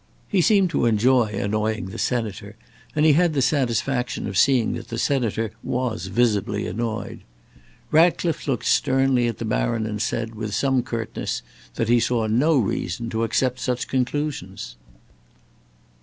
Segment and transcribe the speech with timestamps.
[0.27, 2.55] He seemed to enjoy annoying the senator,
[2.95, 7.19] and he had the satisfaction of seeing that the senator was visibly annoyed.
[7.91, 11.43] Ratcliffe looked sternly at the baron and said, with some curtness,
[11.75, 14.75] that he saw no reason to accept such conclusions.